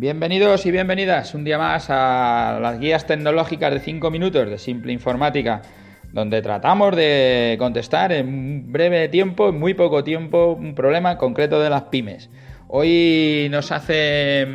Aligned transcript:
Bienvenidos 0.00 0.64
y 0.64 0.70
bienvenidas 0.70 1.34
un 1.34 1.42
día 1.42 1.58
más 1.58 1.90
a 1.90 2.60
las 2.62 2.78
guías 2.78 3.04
tecnológicas 3.04 3.74
de 3.74 3.80
5 3.80 4.12
minutos 4.12 4.48
de 4.48 4.56
Simple 4.56 4.92
Informática, 4.92 5.60
donde 6.12 6.40
tratamos 6.40 6.94
de 6.94 7.56
contestar 7.58 8.12
en 8.12 8.70
breve 8.70 9.08
tiempo, 9.08 9.48
en 9.48 9.58
muy 9.58 9.74
poco 9.74 10.04
tiempo, 10.04 10.52
un 10.52 10.76
problema 10.76 11.18
concreto 11.18 11.58
de 11.60 11.70
las 11.70 11.82
pymes. 11.82 12.30
Hoy 12.68 13.48
nos 13.50 13.72
hace 13.72 14.46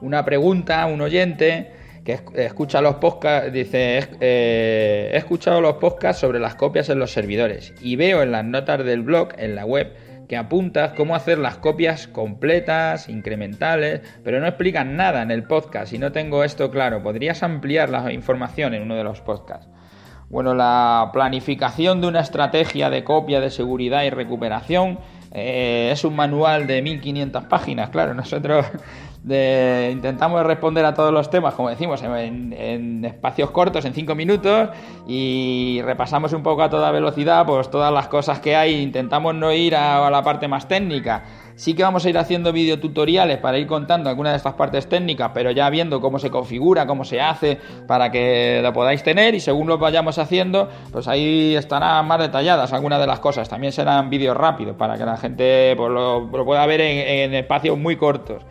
una 0.00 0.24
pregunta 0.24 0.84
un 0.86 1.00
oyente 1.00 1.70
que 2.04 2.18
escucha 2.34 2.80
los 2.80 2.96
podcasts, 2.96 3.52
dice, 3.52 4.08
eh, 4.20 5.10
he 5.12 5.16
escuchado 5.16 5.60
los 5.60 5.74
podcasts 5.74 6.20
sobre 6.20 6.40
las 6.40 6.56
copias 6.56 6.88
en 6.88 6.98
los 6.98 7.12
servidores 7.12 7.72
y 7.80 7.94
veo 7.94 8.20
en 8.20 8.32
las 8.32 8.44
notas 8.44 8.84
del 8.84 9.02
blog, 9.02 9.28
en 9.38 9.54
la 9.54 9.64
web, 9.64 9.92
que 10.28 10.36
apuntas 10.36 10.92
cómo 10.92 11.14
hacer 11.14 11.38
las 11.38 11.56
copias 11.56 12.08
completas, 12.08 13.08
incrementales, 13.08 14.00
pero 14.24 14.40
no 14.40 14.46
explican 14.46 14.96
nada 14.96 15.22
en 15.22 15.30
el 15.30 15.44
podcast 15.44 15.92
y 15.92 15.98
no 15.98 16.12
tengo 16.12 16.44
esto 16.44 16.70
claro. 16.70 17.02
¿Podrías 17.02 17.42
ampliar 17.42 17.90
la 17.90 18.12
información 18.12 18.74
en 18.74 18.82
uno 18.82 18.96
de 18.96 19.04
los 19.04 19.20
podcasts? 19.20 19.68
Bueno, 20.28 20.54
la 20.54 21.10
planificación 21.12 22.00
de 22.00 22.08
una 22.08 22.20
estrategia 22.20 22.90
de 22.90 23.04
copia 23.04 23.40
de 23.40 23.50
seguridad 23.50 24.02
y 24.02 24.10
recuperación 24.10 24.98
eh, 25.30 25.90
es 25.92 26.04
un 26.04 26.16
manual 26.16 26.66
de 26.66 26.82
1500 26.82 27.44
páginas, 27.44 27.90
claro, 27.90 28.12
nosotros 28.14 28.66
intentamos 29.28 30.46
responder 30.46 30.84
a 30.84 30.94
todos 30.94 31.12
los 31.12 31.30
temas, 31.30 31.54
como 31.54 31.68
decimos, 31.68 32.00
en, 32.02 33.04
espacios 33.04 33.50
cortos, 33.50 33.84
en 33.84 33.92
5 33.92 34.14
minutos, 34.14 34.68
y 35.08 35.80
repasamos 35.82 36.32
un 36.32 36.42
poco 36.42 36.62
a 36.62 36.70
toda 36.70 36.92
velocidad, 36.92 37.44
pues 37.44 37.68
todas 37.70 37.92
las 37.92 38.06
cosas 38.06 38.38
que 38.38 38.54
hay, 38.54 38.80
intentamos 38.80 39.34
no 39.34 39.52
ir 39.52 39.74
a, 39.74 40.08
la 40.10 40.22
parte 40.22 40.46
más 40.46 40.68
técnica. 40.68 41.24
Sí 41.56 41.74
que 41.74 41.82
vamos 41.82 42.04
a 42.04 42.10
ir 42.10 42.18
haciendo 42.18 42.52
videotutoriales 42.52 43.38
para 43.38 43.58
ir 43.58 43.66
contando 43.66 44.10
algunas 44.10 44.34
de 44.34 44.36
estas 44.36 44.54
partes 44.54 44.88
técnicas, 44.88 45.30
pero 45.32 45.50
ya 45.50 45.70
viendo 45.70 46.00
cómo 46.02 46.18
se 46.18 46.30
configura, 46.30 46.86
cómo 46.86 47.02
se 47.04 47.20
hace, 47.20 47.58
para 47.88 48.10
que 48.10 48.60
lo 48.62 48.72
podáis 48.74 49.02
tener 49.02 49.34
y 49.34 49.40
según 49.40 49.66
lo 49.66 49.78
vayamos 49.78 50.18
haciendo, 50.18 50.68
pues 50.92 51.08
ahí 51.08 51.56
estarán 51.56 52.06
más 52.06 52.20
detalladas 52.20 52.74
algunas 52.74 53.00
de 53.00 53.06
las 53.06 53.20
cosas. 53.20 53.48
También 53.48 53.72
serán 53.72 54.10
vídeos 54.10 54.36
rápidos 54.36 54.76
para 54.76 54.98
que 54.98 55.06
la 55.06 55.16
gente 55.16 55.74
pues, 55.76 55.90
lo, 55.90 56.28
pueda 56.44 56.66
ver 56.66 56.82
en 56.82 57.34
espacios 57.34 57.78
muy 57.78 57.96
cortos. 57.96 58.44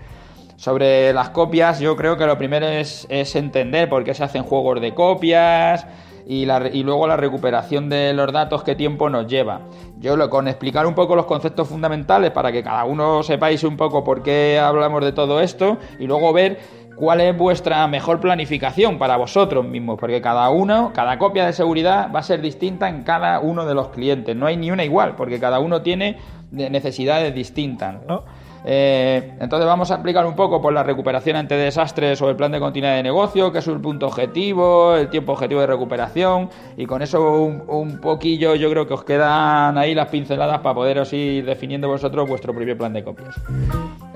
Sobre 0.58 1.11
las 1.11 1.31
copias, 1.31 1.80
yo 1.80 1.98
creo 1.98 2.17
que 2.17 2.25
lo 2.25 2.38
primero 2.38 2.66
es, 2.67 3.08
entender 3.09 3.89
por 3.89 4.03
qué 4.03 4.14
se 4.14 4.23
hacen 4.23 4.44
juegos 4.44 4.80
de 4.80 4.94
copias 4.94 5.86
y, 6.25 6.45
luego 6.84 7.08
la 7.08 7.17
recuperación 7.17 7.89
de 7.89 8.14
los 8.14 8.31
datos, 8.31 8.64
qué 8.64 8.73
tiempo 8.73 9.09
nos 9.09 9.28
lleva. 9.28 9.61
Yo 10.00 10.16
lo, 10.16 10.30
con 10.30 10.48
explicar 10.48 10.88
un 10.88 10.95
poco 10.95 11.16
los 11.16 11.26
conceptos 11.26 11.67
fundamentales 11.67 12.31
para 12.31 12.52
que 12.52 12.64
cada 12.64 12.86
uno 12.86 13.22
sepáis 13.22 13.64
un 13.64 13.76
poco 13.76 14.03
por 14.03 14.23
qué 14.23 14.58
hablamos 14.58 15.03
de 15.03 15.11
todo 15.11 15.42
esto 15.42 15.78
y 16.00 16.08
luego 16.08 16.31
ver 16.31 16.59
cuál 16.95 17.20
es 17.20 17.38
vuestra 17.38 17.86
mejor 17.88 18.22
planificación 18.22 18.98
para 18.98 19.17
vosotros 19.17 19.66
mismos, 19.66 19.98
porque 20.00 20.22
cada 20.22 20.50
uno, 20.50 20.92
cada 20.94 21.17
copia 21.17 21.45
de 21.45 21.52
seguridad 21.52 22.09
va 22.16 22.20
a 22.20 22.23
ser 22.23 22.42
distinta 22.42 22.88
en 22.88 23.03
cada 23.03 23.39
uno 23.42 23.66
de 23.66 23.76
los 23.76 23.89
clientes. 23.89 24.36
No 24.36 24.45
hay 24.45 24.56
ni 24.56 24.72
una 24.72 24.86
igual, 24.86 25.16
porque 25.16 25.39
cada 25.39 25.59
uno 25.59 25.81
tiene 25.81 26.17
necesidades 26.52 27.36
distintas. 27.36 27.98
¿no? 28.08 28.23
Eh, 28.67 29.33
entonces 29.39 29.67
vamos 29.67 29.91
a 29.91 29.95
explicar 29.95 30.25
un 30.25 30.35
poco 30.35 30.59
por 30.59 30.73
la 30.73 30.81
recuperación 30.81 31.35
ante 31.35 31.55
desastres 31.55 32.19
o 32.23 32.30
el 32.31 32.35
plan 32.35 32.52
de 32.52 32.59
continuidad 32.59 32.95
de 32.95 33.03
negocio, 33.03 33.52
qué 33.52 33.59
es 33.59 33.67
el 33.67 33.80
punto 33.80 34.08
objetivo, 34.08 34.95
el 34.95 35.09
tiempo 35.09 35.33
objetivo 35.33 35.61
de 35.61 35.67
recuperación 35.67 36.49
y 36.75 36.88
con 36.88 37.03
eso 37.03 37.43
un, 37.43 37.99
poquillo 38.02 38.55
yo 38.55 38.71
creo 38.71 38.88
que 38.88 38.95
os 38.95 39.03
quedan 39.03 39.77
ahí 39.77 39.93
las 39.93 40.08
pinceladas 40.08 40.59
para 40.59 40.73
poderos 40.73 41.13
ir 41.13 41.45
definiendo 41.45 41.88
vosotros 41.88 42.27
vuestro 42.27 42.53
propio 42.53 42.75
plan 42.75 42.93
de 42.93 43.03
copias. 43.03 43.36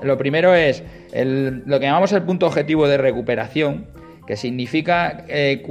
Lo 0.02 0.18
primero 0.18 0.52
es 0.54 0.82
lo 1.14 1.78
que 1.78 1.86
llamamos 1.86 2.12
el 2.12 2.22
punto 2.22 2.46
objetivo 2.46 2.88
de 2.88 2.98
recuperación, 2.98 3.86
que 4.26 4.36
significa 4.36 5.24
eh, 5.28 5.62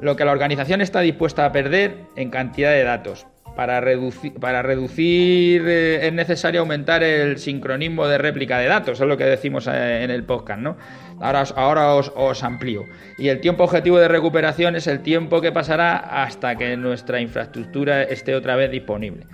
lo 0.00 0.16
que 0.16 0.24
la 0.24 0.32
organización 0.32 0.80
está 0.80 1.00
dispuesta 1.00 1.44
a 1.44 1.52
perder 1.52 1.96
en 2.16 2.30
cantidad 2.30 2.70
de 2.70 2.84
datos 2.84 3.26
para 3.56 3.80
reducir, 3.80 5.62
eh, 5.66 6.06
es 6.06 6.12
necesario 6.12 6.60
aumentar 6.60 7.02
el 7.02 7.38
sincronismo 7.38 8.06
de 8.06 8.18
réplica 8.18 8.58
de 8.58 8.66
datos, 8.66 9.00
es 9.00 9.06
lo 9.06 9.16
que 9.16 9.24
decimos 9.24 9.66
eh, 9.66 10.04
en 10.04 10.10
el 10.10 10.24
podcast, 10.24 10.60
¿no? 10.60 10.76
Ahora, 11.20 11.94
os, 11.94 12.44
amplío. 12.44 12.82
Y 13.16 13.28
el 13.28 13.40
tiempo 13.40 13.64
objetivo 13.64 13.98
de 13.98 14.08
recuperación 14.08 14.76
es 14.76 14.86
el 14.86 15.00
tiempo 15.00 15.40
que 15.40 15.50
pasará 15.50 15.96
hasta 15.96 16.56
que 16.56 16.76
nuestra 16.76 17.20
infraestructura 17.20 18.02
esté 18.02 18.34
otra 18.34 18.54
vez 18.54 18.70
disponible. 18.70 19.24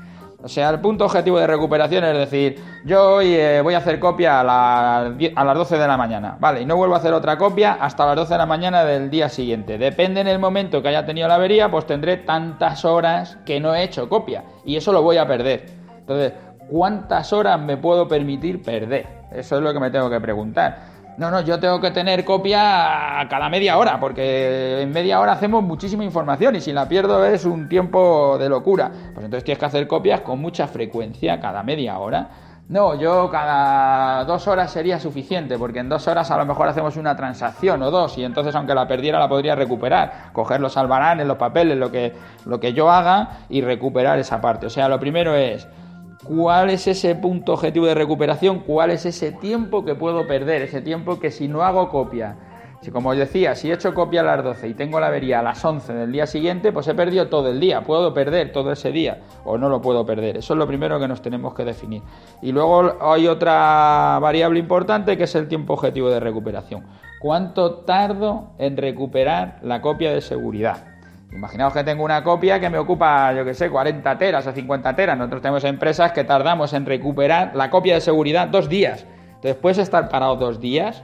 O 0.44 0.48
sea, 0.48 0.70
el 0.70 0.80
punto 0.80 1.04
objetivo 1.04 1.38
de 1.38 1.46
recuperación 1.46 2.02
es 2.02 2.18
decir, 2.18 2.60
yo 2.84 3.14
hoy 3.14 3.32
eh, 3.34 3.60
voy 3.62 3.74
a 3.74 3.78
hacer 3.78 4.00
copia 4.00 4.40
a, 4.40 5.06
a, 5.06 5.44
las 5.44 5.54
12 5.56 5.78
de 5.78 5.86
la 5.86 5.96
mañana, 5.96 6.36
¿vale? 6.40 6.62
Y 6.62 6.66
no 6.66 6.76
vuelvo 6.76 6.94
a 6.94 6.98
hacer 6.98 7.14
otra 7.14 7.38
copia 7.38 7.74
hasta 7.74 8.06
las 8.06 8.16
12 8.16 8.34
de 8.34 8.38
la 8.38 8.46
mañana 8.46 8.84
del 8.84 9.08
día 9.08 9.28
siguiente. 9.28 9.78
Depende 9.78 10.20
en 10.20 10.26
el 10.26 10.40
momento 10.40 10.82
que 10.82 10.88
haya 10.88 11.06
tenido 11.06 11.28
la 11.28 11.36
avería, 11.36 11.70
pues 11.70 11.86
tendré 11.86 12.16
tantas 12.16 12.84
horas 12.84 13.38
que 13.46 13.60
no 13.60 13.72
he 13.72 13.84
hecho 13.84 14.08
copia. 14.08 14.42
Y 14.64 14.76
eso 14.76 14.92
lo 14.92 15.02
voy 15.02 15.16
a 15.16 15.28
perder. 15.28 15.66
Entonces, 16.00 16.32
¿cuántas 16.68 17.32
horas 17.32 17.60
me 17.60 17.76
puedo 17.76 18.08
permitir 18.08 18.62
perder? 18.62 19.06
Eso 19.30 19.56
es 19.58 19.62
lo 19.62 19.72
que 19.72 19.78
me 19.78 19.90
tengo 19.90 20.10
que 20.10 20.20
preguntar. 20.20 20.91
No, 21.18 21.30
no, 21.30 21.42
yo 21.42 21.60
tengo 21.60 21.80
que 21.80 21.90
tener 21.90 22.24
copia 22.24 23.26
cada 23.28 23.48
media 23.50 23.76
hora, 23.76 24.00
porque 24.00 24.80
en 24.80 24.90
media 24.90 25.20
hora 25.20 25.32
hacemos 25.32 25.62
muchísima 25.62 26.04
información 26.04 26.56
y 26.56 26.60
si 26.60 26.72
la 26.72 26.88
pierdo 26.88 27.24
es 27.26 27.44
un 27.44 27.68
tiempo 27.68 28.38
de 28.38 28.48
locura. 28.48 28.90
Pues 29.12 29.24
entonces 29.24 29.44
tienes 29.44 29.58
que 29.58 29.66
hacer 29.66 29.86
copias 29.86 30.22
con 30.22 30.40
mucha 30.40 30.66
frecuencia, 30.66 31.38
cada 31.38 31.62
media 31.62 31.98
hora. 31.98 32.28
No, 32.68 32.94
yo 32.94 33.28
cada 33.30 34.24
dos 34.24 34.48
horas 34.48 34.70
sería 34.70 34.98
suficiente, 34.98 35.58
porque 35.58 35.80
en 35.80 35.90
dos 35.90 36.08
horas 36.08 36.30
a 36.30 36.38
lo 36.38 36.46
mejor 36.46 36.68
hacemos 36.68 36.96
una 36.96 37.14
transacción 37.14 37.82
o 37.82 37.90
dos, 37.90 38.16
y 38.16 38.24
entonces 38.24 38.54
aunque 38.54 38.74
la 38.74 38.88
perdiera 38.88 39.18
la 39.18 39.28
podría 39.28 39.54
recuperar, 39.54 40.30
coger 40.32 40.60
los 40.60 40.78
albaranes, 40.78 41.26
los 41.26 41.36
papeles, 41.36 41.76
lo 41.76 41.90
que, 41.90 42.14
lo 42.46 42.58
que 42.60 42.72
yo 42.72 42.90
haga 42.90 43.40
y 43.50 43.60
recuperar 43.60 44.18
esa 44.18 44.40
parte. 44.40 44.66
O 44.66 44.70
sea, 44.70 44.88
lo 44.88 44.98
primero 44.98 45.34
es 45.34 45.68
cuál 46.24 46.70
es 46.70 46.86
ese 46.86 47.14
punto 47.14 47.54
objetivo 47.54 47.86
de 47.86 47.94
recuperación, 47.94 48.60
cuál 48.60 48.90
es 48.90 49.06
ese 49.06 49.32
tiempo 49.32 49.84
que 49.84 49.94
puedo 49.94 50.26
perder, 50.26 50.62
ese 50.62 50.80
tiempo 50.80 51.18
que 51.18 51.30
si 51.30 51.48
no 51.48 51.62
hago 51.62 51.88
copia, 51.88 52.36
si 52.80 52.90
como 52.90 53.10
os 53.10 53.16
decía, 53.16 53.54
si 53.54 53.70
he 53.70 53.74
hecho 53.74 53.94
copia 53.94 54.22
a 54.22 54.24
las 54.24 54.42
12 54.42 54.68
y 54.68 54.74
tengo 54.74 54.98
la 54.98 55.06
avería 55.06 55.38
a 55.38 55.42
las 55.42 55.64
11 55.64 55.92
del 55.92 56.10
día 56.10 56.26
siguiente, 56.26 56.72
pues 56.72 56.88
he 56.88 56.94
perdido 56.94 57.28
todo 57.28 57.48
el 57.48 57.60
día, 57.60 57.82
puedo 57.82 58.12
perder 58.12 58.50
todo 58.52 58.72
ese 58.72 58.90
día 58.90 59.20
o 59.44 59.56
no 59.56 59.68
lo 59.68 59.80
puedo 59.80 60.04
perder, 60.04 60.38
eso 60.38 60.54
es 60.54 60.58
lo 60.58 60.66
primero 60.66 60.98
que 60.98 61.06
nos 61.06 61.22
tenemos 61.22 61.54
que 61.54 61.64
definir. 61.64 62.02
Y 62.40 62.50
luego 62.50 62.96
hay 63.00 63.28
otra 63.28 64.18
variable 64.20 64.58
importante 64.58 65.16
que 65.16 65.24
es 65.24 65.34
el 65.36 65.46
tiempo 65.48 65.74
objetivo 65.74 66.10
de 66.10 66.18
recuperación. 66.18 66.84
¿Cuánto 67.20 67.84
tardo 67.84 68.50
en 68.58 68.76
recuperar 68.76 69.60
la 69.62 69.80
copia 69.80 70.12
de 70.12 70.20
seguridad? 70.20 70.91
Imaginaos 71.32 71.72
que 71.72 71.82
tengo 71.82 72.04
una 72.04 72.22
copia 72.22 72.60
que 72.60 72.68
me 72.68 72.78
ocupa, 72.78 73.32
yo 73.32 73.44
que 73.44 73.54
sé, 73.54 73.70
40 73.70 74.18
teras 74.18 74.46
o 74.46 74.52
50 74.52 74.94
teras. 74.94 75.16
Nosotros 75.16 75.40
tenemos 75.40 75.64
empresas 75.64 76.12
que 76.12 76.24
tardamos 76.24 76.74
en 76.74 76.84
recuperar 76.84 77.52
la 77.54 77.70
copia 77.70 77.94
de 77.94 78.00
seguridad 78.02 78.48
dos 78.48 78.68
días. 78.68 79.06
Entonces, 79.36 79.56
¿puedes 79.56 79.78
estar 79.78 80.08
parado 80.10 80.36
dos 80.36 80.60
días? 80.60 81.02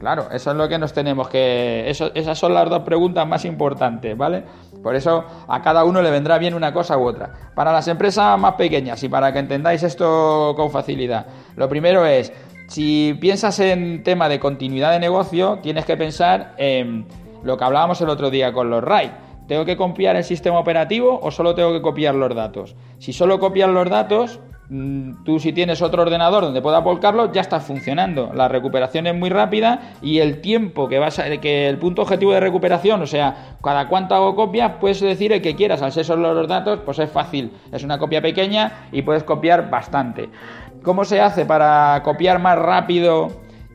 Claro, 0.00 0.26
eso 0.32 0.50
es 0.50 0.56
lo 0.56 0.68
que 0.68 0.78
nos 0.78 0.92
tenemos 0.92 1.28
que... 1.28 1.88
esas 1.88 2.36
son 2.36 2.54
las 2.54 2.68
dos 2.68 2.82
preguntas 2.82 3.24
más 3.24 3.44
importantes, 3.44 4.16
¿vale? 4.16 4.42
Por 4.82 4.96
eso 4.96 5.24
a 5.46 5.62
cada 5.62 5.84
uno 5.84 6.02
le 6.02 6.10
vendrá 6.10 6.38
bien 6.38 6.54
una 6.54 6.72
cosa 6.72 6.98
u 6.98 7.04
otra. 7.06 7.32
Para 7.54 7.72
las 7.72 7.86
empresas 7.86 8.36
más 8.40 8.54
pequeñas 8.54 9.00
y 9.04 9.08
para 9.08 9.32
que 9.32 9.38
entendáis 9.38 9.84
esto 9.84 10.54
con 10.56 10.72
facilidad, 10.72 11.26
lo 11.54 11.68
primero 11.68 12.04
es, 12.04 12.32
si 12.66 13.16
piensas 13.20 13.60
en 13.60 14.02
tema 14.02 14.28
de 14.28 14.40
continuidad 14.40 14.90
de 14.90 14.98
negocio, 14.98 15.60
tienes 15.62 15.84
que 15.84 15.96
pensar 15.96 16.54
en 16.56 17.06
lo 17.44 17.56
que 17.56 17.62
hablábamos 17.62 18.00
el 18.00 18.08
otro 18.08 18.28
día 18.28 18.52
con 18.52 18.70
los 18.70 18.82
RAID 18.82 19.10
¿Tengo 19.52 19.66
que 19.66 19.76
copiar 19.76 20.16
el 20.16 20.24
sistema 20.24 20.58
operativo 20.58 21.20
o 21.22 21.30
solo 21.30 21.54
tengo 21.54 21.74
que 21.74 21.82
copiar 21.82 22.14
los 22.14 22.34
datos? 22.34 22.74
Si 22.96 23.12
solo 23.12 23.38
copias 23.38 23.68
los 23.68 23.86
datos, 23.90 24.40
mm, 24.70 25.24
tú 25.24 25.38
si 25.38 25.52
tienes 25.52 25.82
otro 25.82 26.00
ordenador 26.00 26.44
donde 26.44 26.62
puedas 26.62 26.82
volcarlo, 26.82 27.30
ya 27.30 27.42
está 27.42 27.60
funcionando. 27.60 28.30
La 28.32 28.48
recuperación 28.48 29.06
es 29.08 29.14
muy 29.14 29.28
rápida 29.28 29.92
y 30.00 30.20
el 30.20 30.40
tiempo 30.40 30.88
que 30.88 30.98
vas 30.98 31.18
a, 31.18 31.36
que 31.36 31.68
el 31.68 31.76
punto 31.76 32.00
objetivo 32.00 32.32
de 32.32 32.40
recuperación, 32.40 33.02
o 33.02 33.06
sea, 33.06 33.58
cada 33.62 33.88
cuánto 33.88 34.14
hago 34.14 34.34
copias, 34.34 34.72
puedes 34.80 35.02
decir 35.02 35.34
el 35.34 35.42
que 35.42 35.54
quieras. 35.54 35.82
Al 35.82 35.92
ser 35.92 36.08
los 36.16 36.48
datos, 36.48 36.80
pues 36.86 36.98
es 36.98 37.10
fácil. 37.10 37.52
Es 37.72 37.84
una 37.84 37.98
copia 37.98 38.22
pequeña 38.22 38.88
y 38.90 39.02
puedes 39.02 39.22
copiar 39.22 39.68
bastante. 39.68 40.30
¿Cómo 40.82 41.04
se 41.04 41.20
hace 41.20 41.44
para 41.44 42.00
copiar 42.02 42.38
más 42.38 42.58
rápido 42.58 43.28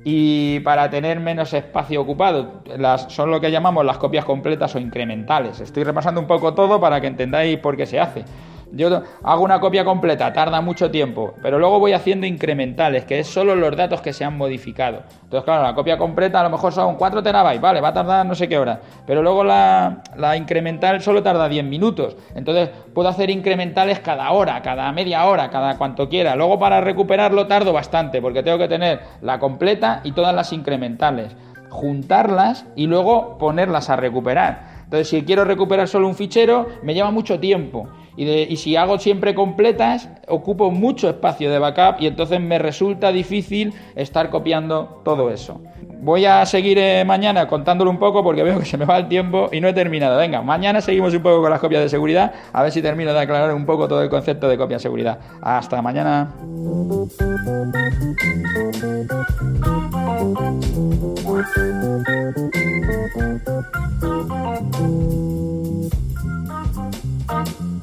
y 0.09 0.61
para 0.61 0.89
tener 0.89 1.19
menos 1.19 1.53
espacio 1.53 1.99
ocupado. 1.99 2.61
Las, 2.77 3.11
son 3.11 3.29
lo 3.29 3.41
que 3.41 3.51
llamamos 3.51 3.83
las 3.83 3.97
copias 3.97 4.23
completas 4.23 4.73
o 4.73 4.79
incrementales. 4.79 5.59
Estoy 5.59 5.83
repasando 5.83 6.21
un 6.21 6.27
poco 6.27 6.53
todo 6.53 6.79
para 6.79 7.01
que 7.01 7.07
entendáis 7.07 7.59
por 7.59 7.75
qué 7.75 7.85
se 7.85 7.99
hace. 7.99 8.23
Yo 8.71 9.01
hago 9.23 9.43
una 9.43 9.59
copia 9.59 9.85
completa, 9.85 10.33
tarda 10.33 10.59
mucho 10.59 10.91
tiempo, 10.91 11.33
pero 11.41 11.57
luego 11.57 11.79
voy 11.79 11.93
haciendo 11.93 12.25
incrementales, 12.25 13.05
que 13.05 13.19
es 13.19 13.27
solo 13.27 13.55
los 13.55 13.75
datos 13.77 14.01
que 14.01 14.11
se 14.11 14.25
han 14.25 14.37
modificado. 14.37 15.03
Entonces, 15.23 15.45
claro, 15.45 15.63
la 15.63 15.73
copia 15.73 15.97
completa 15.97 16.41
a 16.41 16.43
lo 16.43 16.49
mejor 16.49 16.73
son 16.73 16.95
4 16.95 17.23
terabytes, 17.23 17.61
vale, 17.61 17.79
va 17.79 17.89
a 17.89 17.93
tardar 17.93 18.25
no 18.25 18.35
sé 18.35 18.49
qué 18.49 18.57
hora, 18.57 18.81
pero 19.05 19.23
luego 19.23 19.43
la, 19.43 20.01
la 20.17 20.35
incremental 20.35 21.01
solo 21.01 21.23
tarda 21.23 21.47
10 21.47 21.63
minutos. 21.63 22.17
Entonces, 22.35 22.69
puedo 22.93 23.07
hacer 23.07 23.29
incrementales 23.29 23.99
cada 23.99 24.31
hora, 24.31 24.61
cada 24.61 24.91
media 24.91 25.25
hora, 25.25 25.49
cada 25.49 25.77
cuanto 25.77 26.09
quiera. 26.09 26.35
Luego, 26.35 26.59
para 26.59 26.81
recuperarlo, 26.81 27.47
tardo 27.47 27.71
bastante, 27.71 28.21
porque 28.21 28.43
tengo 28.43 28.57
que 28.57 28.67
tener 28.67 28.99
la 29.21 29.39
completa 29.39 30.01
y 30.03 30.11
todas 30.11 30.35
las 30.35 30.51
incrementales, 30.51 31.35
juntarlas 31.69 32.65
y 32.75 32.87
luego 32.87 33.37
ponerlas 33.37 33.89
a 33.89 33.95
recuperar. 33.95 34.77
Entonces, 34.83 35.09
si 35.09 35.23
quiero 35.23 35.45
recuperar 35.45 35.87
solo 35.87 36.07
un 36.07 36.15
fichero, 36.15 36.67
me 36.81 36.93
lleva 36.93 37.11
mucho 37.11 37.39
tiempo. 37.39 37.89
Y, 38.17 38.57
si 38.57 38.75
hago 38.75 38.97
siempre 38.97 39.35
completas, 39.35 40.09
ocupo 40.27 40.71
mucho 40.71 41.07
espacio 41.07 41.51
de 41.51 41.59
backup 41.59 42.01
y 42.01 42.07
entonces 42.07 42.41
me 42.41 42.57
resulta 42.57 43.11
difícil 43.11 43.73
estar 43.95 44.31
copiando 44.31 45.01
todo 45.05 45.29
eso. 45.29 45.61
Voy 46.01 46.25
a 46.25 46.43
seguir 46.47 46.79
eh, 46.79 47.03
mañana 47.05 47.47
contándolo 47.47 47.91
un 47.91 47.99
poco 47.99 48.23
porque 48.23 48.41
veo 48.47 48.59
que 48.59 48.65
se 48.65 48.77
me 48.77 48.85
va 48.85 48.97
el 48.97 49.07
tiempo 49.07 49.49
y 49.51 49.61
no 49.61 49.67
he 49.67 49.73
terminado. 49.73 50.17
Venga, 50.17 50.41
mañana 50.41 50.81
seguimos 50.81 51.13
un 51.13 51.21
poco 51.21 51.41
con 51.41 51.51
las 51.51 51.59
copias 51.59 51.83
de 51.83 51.89
seguridad, 51.89 52.33
a 52.51 52.63
ver 52.63 52.71
si 52.71 52.81
termino 52.81 53.13
de 53.13 53.19
aclarar 53.19 53.53
un 53.53 53.67
poco 53.67 53.87
todo 53.87 54.01
el 54.01 54.09
concepto 54.09 54.49
de 54.49 54.57
copia 54.57 54.77
de 54.77 54.81
seguridad. 54.81 55.19
Hasta 55.41 55.79
mañana. 55.83 56.33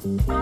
Bye. 0.05 0.34